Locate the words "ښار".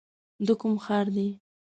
0.83-1.05